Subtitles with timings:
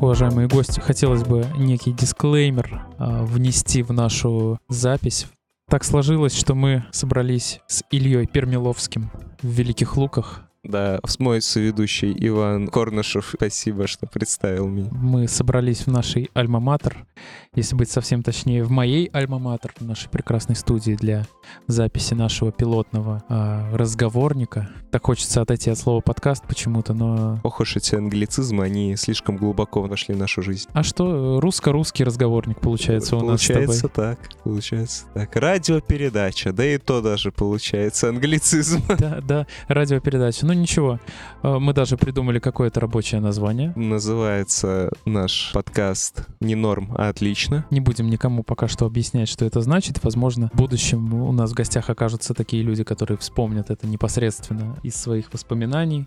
[0.00, 5.26] уважаемые гости, хотелось бы некий дисклеймер а, внести в нашу запись.
[5.68, 9.10] Так сложилось, что мы собрались с Ильей Пермиловским
[9.42, 14.88] в Великих Луках да, мой соведущий Иван Корнышев, спасибо, что представил меня.
[14.90, 17.06] Мы собрались в нашей альма-матер,
[17.54, 21.26] если быть совсем точнее, в моей альма-матер, в нашей прекрасной студии для
[21.66, 24.68] записи нашего пилотного э, разговорника.
[24.90, 27.40] Так хочется отойти от слова подкаст почему-то, но...
[27.44, 30.68] Ох уж эти англицизмы, они слишком глубоко вошли в нашу жизнь.
[30.72, 35.36] А что, русско-русский разговорник получается у нас Получается так, получается так.
[35.36, 38.82] Радиопередача, да и то даже получается англицизм.
[38.98, 40.44] Да, да, радиопередача.
[40.48, 40.98] Ну ничего,
[41.42, 43.74] э, мы даже придумали какое-то рабочее название.
[43.76, 47.66] Называется наш подкаст «Не норм, а отлично».
[47.68, 50.02] Не будем никому пока что объяснять, что это значит.
[50.02, 54.94] Возможно, в будущем у нас в гостях окажутся такие люди, которые вспомнят это непосредственно из
[54.94, 56.06] своих воспоминаний.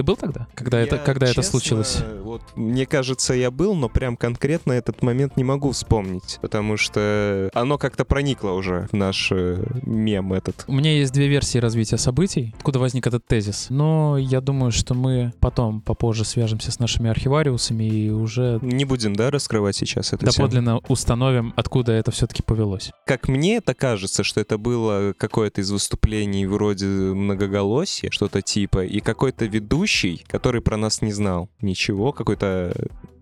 [0.00, 1.98] Ты был тогда, когда я, это, когда честно, это случилось?
[2.22, 7.50] Вот мне кажется, я был, но прям конкретно этот момент не могу вспомнить, потому что
[7.52, 10.64] оно как-то проникло уже в наш э, мем этот.
[10.68, 13.66] У меня есть две версии развития событий, откуда возник этот тезис.
[13.68, 19.14] Но я думаю, что мы потом попозже свяжемся с нашими архивариусами и уже не будем,
[19.14, 20.24] да, раскрывать сейчас это.
[20.24, 20.82] Доподлинно тему?
[20.88, 22.90] установим, откуда это все-таки повелось.
[23.04, 29.00] Как мне это кажется, что это было какое-то из выступлений вроде многоголосия, что-то типа, и
[29.00, 29.89] какой-то ведущий,
[30.26, 32.72] который про нас не знал ничего, какой-то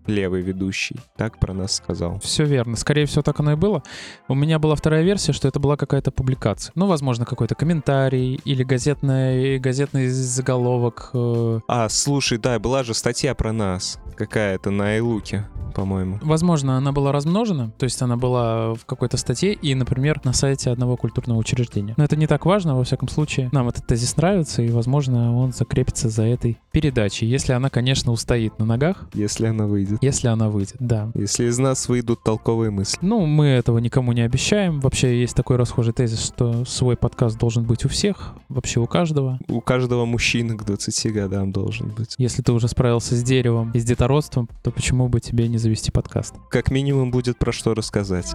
[0.08, 2.18] левый ведущий, так про нас сказал.
[2.20, 2.76] Все верно.
[2.76, 3.82] Скорее всего, так оно и было.
[4.26, 6.72] У меня была вторая версия, что это была какая-то публикация.
[6.74, 11.10] Ну, возможно, какой-то комментарий или газетный, газетный заголовок.
[11.12, 11.60] Э.
[11.68, 15.46] А, слушай, да, была же статья про нас какая-то на Айлуке
[15.78, 16.18] по-моему.
[16.22, 20.70] Возможно, она была размножена, то есть она была в какой-то статье и, например, на сайте
[20.70, 21.94] одного культурного учреждения.
[21.96, 23.48] Но это не так важно, во всяком случае.
[23.52, 28.58] Нам этот тезис нравится, и, возможно, он закрепится за этой передачей, если она, конечно, устоит
[28.58, 29.08] на ногах.
[29.14, 29.98] Если она выйдет.
[30.02, 31.12] Если она выйдет, да.
[31.14, 32.98] Если из нас выйдут толковые мысли.
[33.00, 34.80] Ну, мы этого никому не обещаем.
[34.80, 39.38] Вообще есть такой расхожий тезис, что свой подкаст должен быть у всех, вообще у каждого.
[39.48, 42.16] У каждого мужчины к 20 годам должен быть.
[42.18, 45.90] Если ты уже справился с деревом и с детородством, то почему бы тебе не завести
[45.90, 46.34] подкаст.
[46.50, 48.34] Как минимум будет про что рассказать.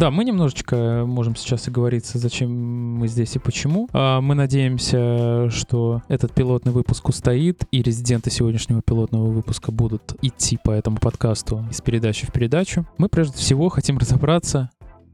[0.00, 3.86] Да, мы немножечко можем сейчас и говориться, зачем мы здесь и почему.
[3.92, 10.58] А, мы надеемся, что этот пилотный выпуск устоит, и резиденты сегодняшнего пилотного выпуска будут идти
[10.64, 12.86] по этому подкасту из передачи в передачу.
[12.96, 14.70] Мы прежде всего хотим разобраться,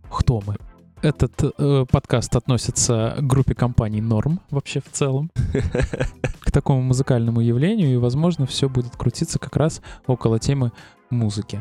[0.08, 0.54] кто мы.
[1.02, 5.32] Этот э, подкаст относится к группе компаний Норм вообще в целом,
[6.38, 10.70] к такому музыкальному явлению, и, возможно, все будет крутиться как раз около темы
[11.10, 11.60] музыки.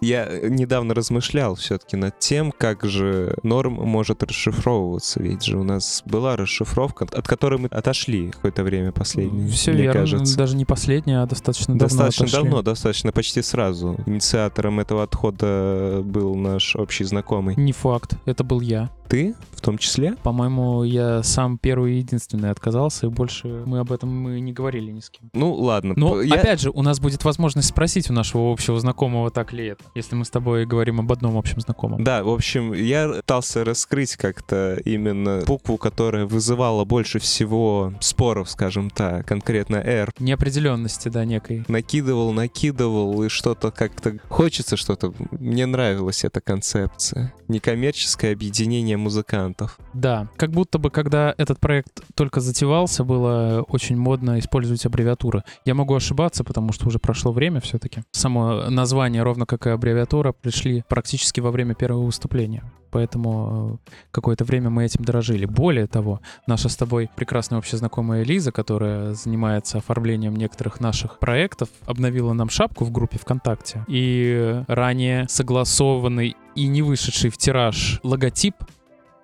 [0.00, 5.22] Я э, недавно размышлял все-таки над тем, как же норм может расшифровываться.
[5.22, 9.48] Ведь же у нас была расшифровка, от которой мы отошли какое-то время последнее.
[9.48, 10.00] Все мне верно.
[10.00, 10.36] Кажется.
[10.36, 13.96] Даже не последнее, а достаточно давно Достаточно давно, достаточно почти сразу.
[14.06, 17.56] Инициатором этого отхода был наш общий знакомый.
[17.56, 18.90] Не факт, это был я.
[19.08, 20.14] Ты в том числе?
[20.22, 24.90] По-моему, я сам первый и единственный отказался, и больше мы об этом мы не говорили
[24.92, 25.30] ни с кем.
[25.32, 25.94] Ну, ладно.
[25.96, 26.36] Но, я...
[26.36, 30.14] опять же, у нас будет возможность спросить у нашего общего знакомого, так ли это, если
[30.14, 32.04] мы с тобой говорим об одном общем знакомом.
[32.04, 38.90] Да, в общем, я пытался раскрыть как-то именно букву, которая вызывала больше всего споров, скажем
[38.90, 40.12] так, конкретно R.
[40.18, 41.64] Неопределенности, да, некой.
[41.68, 44.18] Накидывал, накидывал, и что-то как-то...
[44.28, 45.14] Хочется что-то...
[45.30, 47.32] Мне нравилась эта концепция.
[47.48, 49.78] Некоммерческое объединение объединение музыкантов.
[49.94, 55.42] Да, как будто бы, когда этот проект только затевался, было очень модно использовать аббревиатуры.
[55.64, 58.02] Я могу ошибаться, потому что уже прошло время все-таки.
[58.12, 64.44] Само название, ровно как и аббревиатура, пришли практически во время первого выступления поэтому э, какое-то
[64.44, 65.44] время мы этим дорожили.
[65.44, 71.68] Более того, наша с тобой прекрасная общая знакомая Лиза, которая занимается оформлением некоторых наших проектов,
[71.84, 73.84] обновила нам шапку в группе ВКонтакте.
[73.86, 78.54] И ранее согласованный и не вышедший в тираж логотип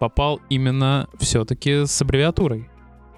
[0.02, 2.68] попал именно все-таки с аббревиатурой.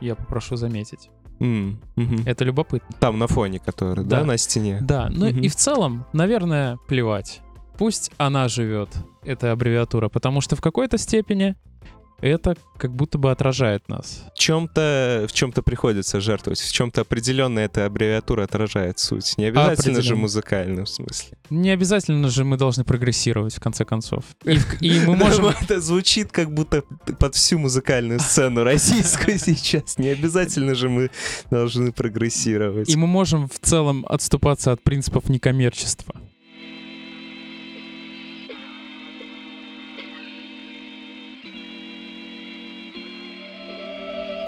[0.02, 1.08] Я попрошу заметить.
[1.40, 2.22] Mm, угу.
[2.26, 2.94] Это любопытно.
[3.00, 4.81] Там на фоне, который, да, да на стене.
[4.82, 5.38] Да, ну угу.
[5.38, 7.40] и в целом, наверное, плевать.
[7.78, 8.90] Пусть она живет,
[9.22, 11.56] эта аббревиатура, потому что в какой-то степени
[12.20, 14.25] это как будто бы отражает нас.
[14.34, 19.34] В чем-то, в чем-то приходится жертвовать, в чем-то определенно эта аббревиатура отражает суть.
[19.37, 21.37] Не обязательно же музыкальную в смысле.
[21.50, 24.25] Не обязательно же мы должны прогрессировать, в конце концов.
[24.44, 25.46] И, и мы можем...
[25.46, 26.82] Это звучит как будто
[27.19, 29.99] под всю музыкальную сцену российскую сейчас.
[29.99, 31.10] Не обязательно же мы
[31.50, 32.88] должны прогрессировать.
[32.88, 36.14] И мы можем в целом отступаться от принципов некоммерчества.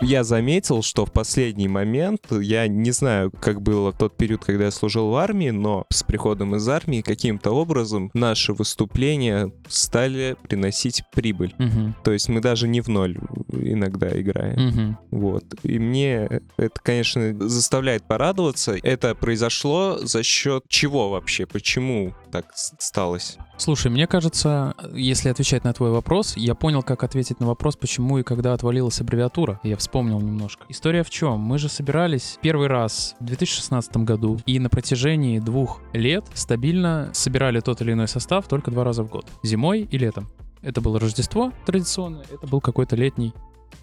[0.02, 4.64] Я заметил, что в последний момент, я не знаю, как было в тот период, когда
[4.66, 11.02] я служил в армии, но с приходом из армии каким-то образом наши выступления стали приносить
[11.12, 11.54] прибыль.
[11.58, 11.94] Мгм.
[12.04, 13.18] То есть мы даже не в ноль
[13.52, 14.68] иногда играем.
[14.68, 14.98] Мгм.
[15.10, 15.44] Вот.
[15.62, 18.76] И мне это, конечно, заставляет порадоваться.
[18.82, 21.46] Это произошло за счет чего вообще?
[21.46, 23.38] Почему так сталось?
[23.56, 28.18] Слушай, мне кажется, если отвечать на твой вопрос, я понял, как ответить на вопрос, почему
[28.18, 29.58] и когда отвалилась аббревиатура.
[29.62, 30.66] Я вспомнил немножко.
[30.68, 31.38] История в чем?
[31.38, 37.60] Мы же собирались первый раз в 2016 году, и на протяжении двух лет стабильно собирали
[37.60, 39.26] тот или иной состав только два раза в год.
[39.44, 40.26] Зимой и летом.
[40.60, 43.32] Это было Рождество традиционно, это был какой-то летний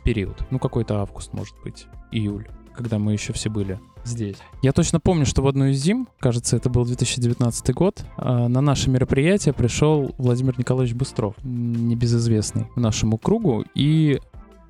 [0.04, 0.36] период.
[0.52, 4.36] Ну, какой-то август, может быть, июль, когда мы еще все были здесь.
[4.62, 8.60] Я точно помню, что в одну из зим, кажется, это был 2019 год, а, на
[8.60, 14.20] наше мероприятие пришел Владимир Николаевич Быстров, небезызвестный нашему кругу, и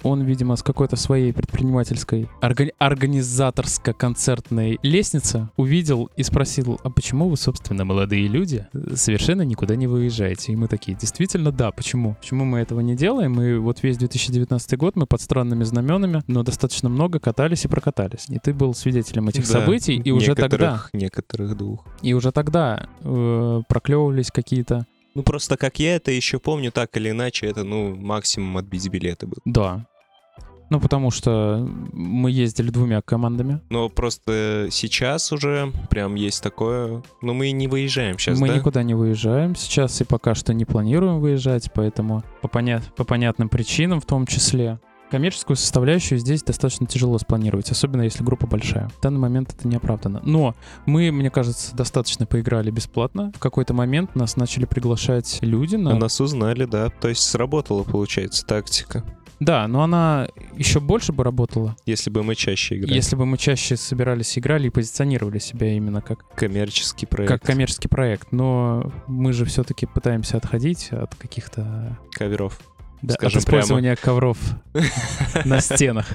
[0.03, 7.37] он, видимо, с какой-то своей предпринимательской, орга- организаторско-концертной лестницы увидел и спросил, а почему вы,
[7.37, 10.51] собственно, молодые люди, совершенно никуда не выезжаете?
[10.51, 12.15] И мы такие, действительно, да, почему?
[12.21, 13.39] Почему мы этого не делаем?
[13.41, 18.25] И вот весь 2019 год мы под странными знаменами, но достаточно много катались и прокатались.
[18.29, 21.85] И ты был свидетелем этих Да, событий, и уже тогда, некоторых- Некоторых двух.
[22.01, 24.85] и уже тогда э, проклевывались какие-то,
[25.15, 29.27] Ну, просто как я это еще помню, так или иначе, это, ну, максимум отбить билеты
[29.27, 29.37] был.
[29.45, 29.85] да.
[30.69, 33.61] Ну, потому что мы ездили двумя командами.
[33.69, 37.03] Но просто сейчас уже прям есть такое...
[37.21, 38.55] Ну, мы не выезжаем сейчас, мы да?
[38.55, 43.49] никуда не выезжаем сейчас и пока что не планируем выезжать, поэтому по, поня- по понятным
[43.49, 44.79] причинам в том числе.
[45.11, 48.89] Коммерческую составляющую здесь достаточно тяжело спланировать, особенно если группа большая.
[48.97, 50.21] В данный момент это не оправдано.
[50.25, 50.55] Но
[50.87, 53.31] мы, мне кажется, достаточно поиграли бесплатно.
[53.35, 55.91] В какой-то момент нас начали приглашать люди на...
[55.91, 56.89] А нас узнали, да.
[56.89, 59.03] То есть сработала, получается, тактика.
[59.43, 62.93] Да, но она еще больше бы работала, Если бы мы чаще играли.
[62.93, 67.31] если бы мы чаще собирались, играли и позиционировали себя именно как Коммерческий проект.
[67.31, 72.59] как коммерческий проект, но мы же все-таки пытаемся отходить от каких-то Коверов.
[73.03, 74.37] Да, от Скажем использования ковров
[75.43, 76.07] на стенах.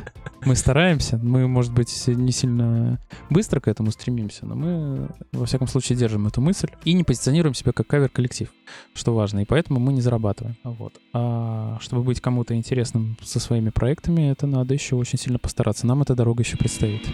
[0.44, 2.98] Мы стараемся, мы, может быть, не сильно
[3.28, 7.54] быстро к этому стремимся, но мы, во всяком случае, держим эту мысль и не позиционируем
[7.54, 8.48] себя как кавер-коллектив,
[8.94, 10.56] что важно, и поэтому мы не зарабатываем.
[10.64, 10.94] Вот.
[11.12, 15.86] А чтобы быть кому-то интересным со своими проектами, это надо еще очень сильно постараться.
[15.86, 17.06] Нам эта дорога еще предстоит.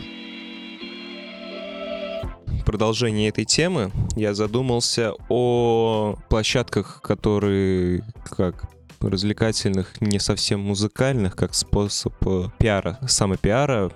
[2.46, 8.70] В продолжении этой темы я задумался о площадках, которые как
[9.08, 13.90] развлекательных, не совсем музыкальных, как способ э, пиара, самопиара,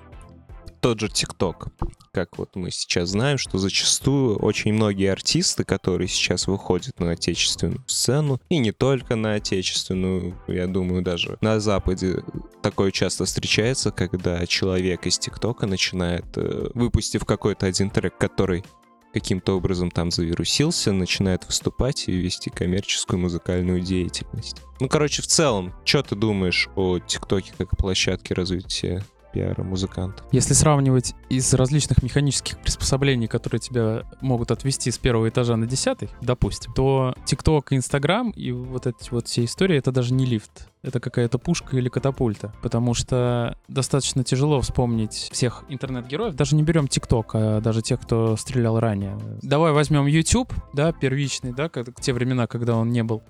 [0.80, 1.68] тот же ТикТок.
[2.12, 7.84] Как вот мы сейчас знаем, что зачастую очень многие артисты, которые сейчас выходят на отечественную
[7.86, 12.22] сцену, и не только на отечественную, я думаю, даже на Западе
[12.62, 18.64] такое часто встречается, когда человек из ТикТока начинает, э, выпустив какой-то один трек, который
[19.20, 24.62] каким-то образом там завирусился, начинает выступать и вести коммерческую музыкальную деятельность.
[24.80, 30.26] Ну, короче, в целом, что ты думаешь о ТикТоке как площадке развития пиара музыкантов?
[30.32, 36.10] Если сравнивать из различных механических приспособлений, которые тебя могут отвести с первого этажа на десятый,
[36.20, 40.68] допустим, то TikTok и Instagram и вот эти вот все истории— это даже не лифт.
[40.82, 42.52] Это какая-то пушка или катапульта.
[42.62, 46.34] Потому что достаточно тяжело вспомнить всех интернет-героев.
[46.34, 49.18] Даже не берем TikTok, а даже тех, кто стрелял ранее.
[49.42, 53.22] Давай возьмем YouTube, да, первичный, да, как, те времена, когда он не был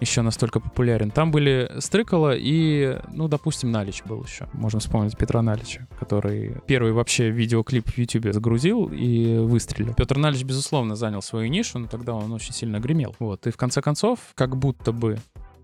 [0.00, 1.10] еще настолько популярен.
[1.10, 4.48] Там были Стрыкало и, ну, допустим, Налич был еще.
[4.52, 9.94] Можно вспомнить Петра Налича, который первый вообще видеоклип в YouTube загрузил и выстрелил.
[9.94, 13.14] Петр Налич, безусловно, занял свою нишу, но тогда он очень сильно гремел.
[13.18, 13.46] Вот.
[13.46, 15.18] И в конце концов, как будто бы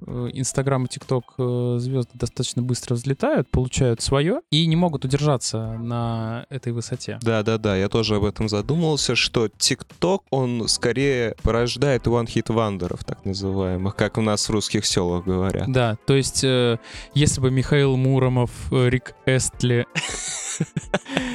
[0.07, 6.47] Инстаграм и ТикТок э, звезды достаточно быстро взлетают, получают свое и не могут удержаться на
[6.51, 7.19] этой высоте.
[7.23, 13.97] Да-да-да, я тоже об этом задумался, что ТикТок, он скорее порождает one-hit вандеров, так называемых,
[13.97, 15.71] как у нас в русских селах говорят.
[15.71, 16.79] Да, то есть, э,
[17.15, 19.87] если бы Михаил Муромов, э, Рик Эстли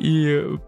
[0.00, 0.58] и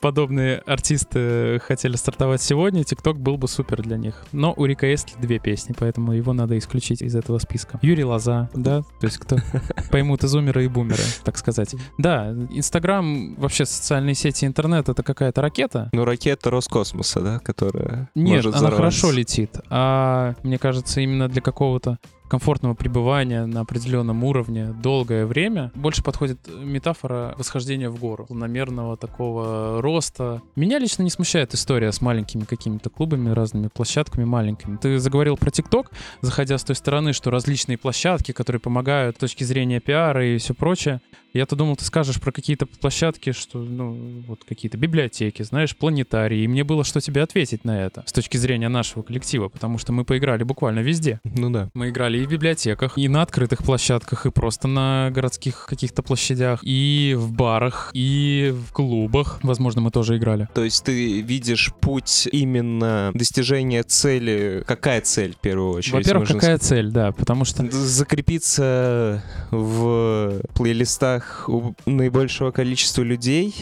[0.00, 4.24] подобные артисты хотели стартовать сегодня, ТикТок был бы супер для них.
[4.32, 7.78] Но у Рика Эстли две песни, поэтому его надо исключить из этого списка.
[7.82, 9.36] Юрий Лоза, да, то есть кто
[9.90, 11.74] поймут изумеры и бумеры, так сказать.
[11.98, 18.46] Да, Инстаграм, вообще социальные сети, интернет— это какая-то ракета, Ну, ракета Роскосмоса, да, которая Нет,
[18.46, 19.58] она хорошо летит.
[19.68, 26.38] А мне кажется, именно для какого-то комфортного пребывания на определенном уровне долгое время, больше подходит
[26.48, 30.42] метафора восхождения в гору, планомерного такого роста.
[30.56, 34.76] Меня лично не смущает история с маленькими какими-то клубами, разными площадками маленькими.
[34.76, 39.44] Ты заговорил про ТикТок, заходя с той стороны, что различные площадки, которые помогают с точки
[39.44, 41.00] зрения пиара и все прочее.
[41.34, 46.42] Я-то думал, ты скажешь про какие-то площадки, что, ну, вот какие-то библиотеки, знаешь, планетарии.
[46.42, 49.92] И мне было что тебе ответить на это с точки зрения нашего коллектива, потому что
[49.92, 51.20] мы поиграли буквально везде.
[51.24, 51.68] Ну да.
[51.74, 56.60] Мы играли и в библиотеках, и на открытых площадках, и просто на городских каких-то площадях,
[56.62, 59.40] и в барах, и в клубах.
[59.42, 60.48] Возможно, мы тоже играли.
[60.54, 64.64] То есть ты видишь путь именно достижения цели.
[64.66, 65.94] Какая цель в первую очередь?
[65.94, 67.56] Во-первых, какая цель, да, потому что...
[67.66, 67.74] сказать?
[67.74, 71.17] Закрепиться в плейлистах
[71.48, 73.54] у наибольшего количества людей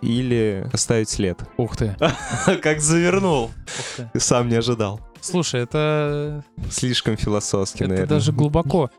[0.00, 1.38] или оставить след?
[1.56, 1.96] Ух ты,
[2.62, 3.50] Как завернул.
[4.12, 4.20] ты.
[4.20, 5.00] Сам не ожидал.
[5.20, 8.08] Слушай, это, Слишком философски, это наверное.
[8.08, 8.90] даже глубоко.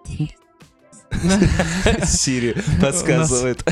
[2.03, 3.63] Сири подсказывает.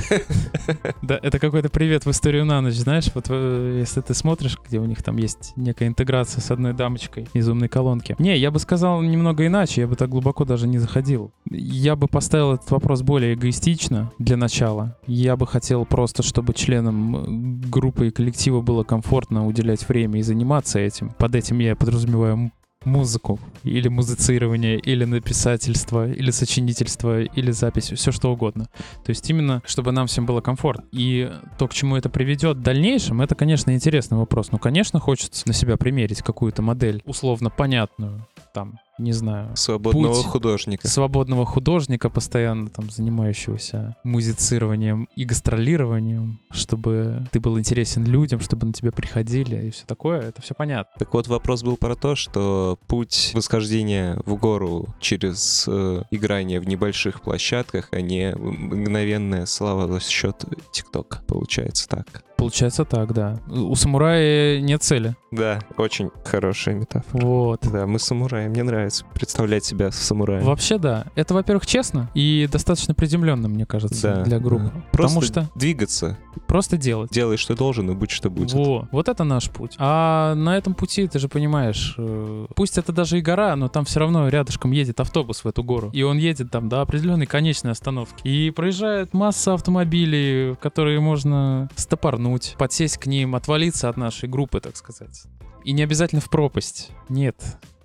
[1.01, 4.79] Да, это какой-то привет в историю на ночь, знаешь, вот э, если ты смотришь, где
[4.79, 8.15] у них там есть некая интеграция с одной дамочкой из умной колонки.
[8.19, 11.31] Не, я бы сказал немного иначе, я бы так глубоко даже не заходил.
[11.49, 14.97] Я бы поставил этот вопрос более эгоистично для начала.
[15.07, 20.23] Я бы хотел просто, чтобы членам э, группы и коллектива было комфортно уделять время и
[20.23, 21.11] заниматься этим.
[21.17, 22.51] Под этим я подразумеваю
[22.85, 28.67] музыку, или музицирование, или написательство, или сочинительство, или запись, все что угодно.
[29.03, 30.85] То есть именно, чтобы нам всем было комфортно.
[30.91, 34.51] И то, к чему это приведет в дальнейшем, это, конечно, интересный вопрос.
[34.51, 40.25] Ну, конечно, хочется на себя примерить какую-то модель условно понятную, там, не знаю, Свободного Путь.
[40.25, 40.87] художника.
[40.87, 48.73] свободного художника, постоянно там занимающегося музицированием и гастролированием, чтобы ты был интересен людям, чтобы на
[48.73, 50.91] тебя приходили и все такое, это все понятно.
[50.99, 56.67] Так вот, вопрос был про то, что путь восхождения в гору через э, играние в
[56.67, 61.21] небольших площадках, а не мгновенная слава за счет ТикТока.
[61.27, 62.23] Получается так.
[62.35, 63.39] Получается так, да.
[63.47, 65.15] У самурая нет цели.
[65.31, 67.25] Да, очень хорошая метафора.
[67.25, 67.61] Вот.
[67.71, 68.47] Да, мы самураи.
[68.49, 68.82] Мне нравится
[69.13, 70.43] представлять себя самураем.
[70.45, 71.05] Вообще, да.
[71.15, 74.71] Это, во-первых, честно и достаточно приземленно, мне кажется, Да, для группы.
[74.73, 74.81] да.
[74.91, 76.17] Потому Просто что двигаться.
[76.47, 77.11] просто делать.
[77.11, 78.53] Делай, что должен, и будь, что будет.
[78.53, 79.75] Во, вот это наш путь.
[79.79, 83.85] А на этом пути, ты же понимаешь, э, пусть это даже и гора, но там
[83.85, 85.89] все равно рядышком едет автобус в эту гору.
[85.93, 88.27] И он едет там до определенной конечной остановки.
[88.27, 94.75] И проезжает масса автомобилей, которые можно стопорнуть, подсесть к ним, отвалиться от нашей группы, так
[94.75, 95.23] сказать.
[95.63, 96.91] И не обязательно в пропасть.
[97.09, 97.35] Нет.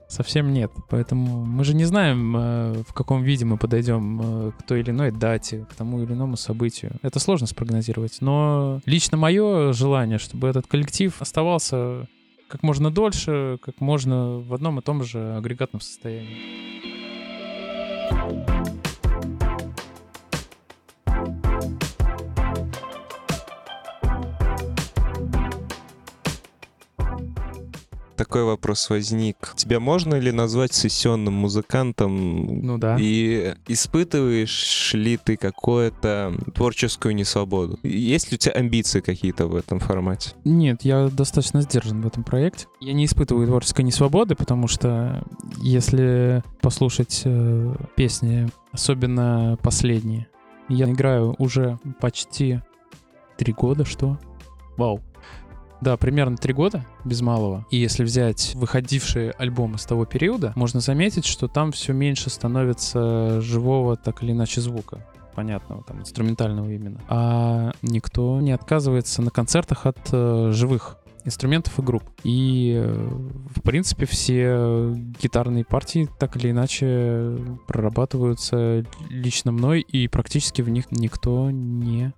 [0.09, 0.73] Совсем нет.
[0.89, 4.91] Поэтому мы же не знаем, э, в каком виде мы подойдем э, к той или
[4.91, 6.93] иной дате, к тому или иному событию.
[7.03, 8.17] Это сложно спрогнозировать.
[8.21, 12.09] Но лично мое желание, чтобы этот коллектив оставался
[12.49, 16.59] как можно дольше, как можно в одном и том же агрегатном состоянии.
[28.19, 29.53] Такой вопрос возник.
[29.55, 32.67] Тебя можно ли назвать сессионным музыкантом?
[32.67, 32.97] Ну да.
[32.99, 37.79] И испытываешь ли ты какую-то творческую несвободу?
[37.85, 40.33] Есть ли у тебя амбиции какие-то в этом формате?
[40.45, 42.67] Нет, я достаточно сдержан в этом проекте.
[42.81, 45.25] Я не испытываю творческой несвободы, потому что
[45.63, 50.27] если послушать э, песни, особенно последние,
[50.69, 52.63] я играю уже почти
[53.37, 54.19] три года, что?
[54.77, 55.01] Вау.
[55.81, 57.67] Да, примерно три года, без малого.
[57.71, 63.41] И если взять выходившие альбомы с того периода, можно заметить, что там все меньше становится
[63.41, 65.05] живого, так или иначе, звука
[65.35, 67.01] понятного, там, инструментального именно.
[67.09, 72.03] А никто не отказывается на концертах от э, живых инструментов и групп.
[72.25, 73.09] И, э,
[73.55, 74.93] в принципе, все
[75.23, 82.13] гитарные партии так или иначе прорабатываются лично мной, и практически в них никто не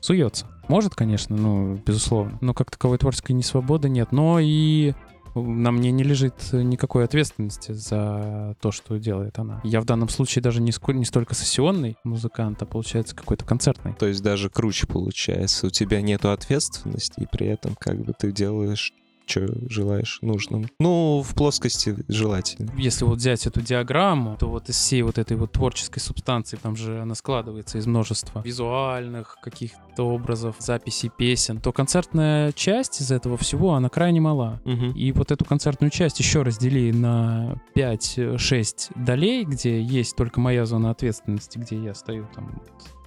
[0.00, 0.46] суется.
[0.72, 4.10] Может, конечно, ну, безусловно, но как таковой творческой несвободы нет.
[4.10, 4.94] Но и
[5.34, 9.60] на мне не лежит никакой ответственности за то, что делает она.
[9.64, 13.92] Я в данном случае даже не, ско- не столько сессионный музыкант, а получается какой-то концертный.
[13.92, 15.66] То есть даже круче получается.
[15.66, 18.94] У тебя нету ответственности, и при этом как бы ты делаешь
[19.26, 20.66] что желаешь нужным.
[20.78, 22.72] Ну, в плоскости желательно.
[22.76, 26.76] Если вот взять эту диаграмму, то вот из всей вот этой вот творческой субстанции, там
[26.76, 33.36] же она складывается из множества визуальных каких-то образов, записей песен, то концертная часть из этого
[33.36, 34.60] всего, она крайне мала.
[34.94, 40.90] И вот эту концертную часть еще раздели на 5-6 долей, где есть только моя зона
[40.90, 42.62] ответственности, где я стою там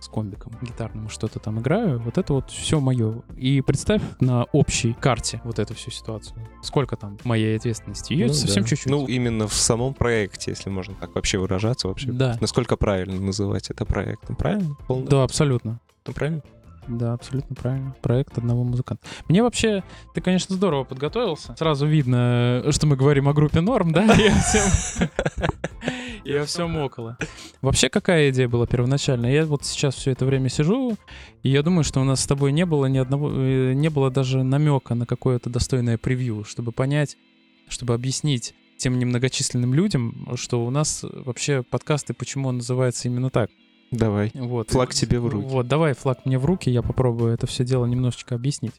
[0.05, 3.23] с комбиком гитарным что-то там играю, вот это вот все мое.
[3.37, 6.37] И представь на общей карте вот эту всю ситуацию.
[6.61, 8.13] Сколько там моей ответственности?
[8.13, 8.69] Ее Ну совсем да.
[8.69, 8.91] чуть-чуть.
[8.91, 12.11] Ну, именно в самом проекте, если можно так вообще выражаться вообще.
[12.11, 12.37] да.
[12.39, 14.35] Насколько правильно называть это проектом?
[14.35, 14.75] Правильно?
[14.87, 15.79] Полно- Да, абсолютно.
[16.07, 16.41] Ну, правильно?
[16.87, 17.95] Да, абсолютно правильно.
[18.03, 19.03] Проект одного музыканта.
[19.27, 19.83] Мне вообще,
[20.13, 21.55] ты, конечно, здорово подготовился.
[21.57, 24.05] Сразу видно, что мы говорим о группе Норм, да?
[24.43, 25.09] Всем-
[26.25, 27.17] И о всем около.
[27.61, 29.27] Вообще, какая идея была первоначально?
[29.27, 30.97] Я вот сейчас все это время сижу,
[31.43, 34.09] и я думаю, что у нас с тобой не было ни одного, э, не было
[34.09, 37.15] даже намека на какое-то достойное превью, чтобы понять,
[37.69, 43.51] чтобы объяснить тем немногочисленным людям, что у нас вообще подкасты, почему он называется именно так.
[43.91, 44.31] Давай.
[44.33, 44.71] Вот.
[44.71, 45.47] Флаг тебе в руки.
[45.47, 48.73] Вот, давай флаг мне в руки, я попробую это все дело немножечко объяснить.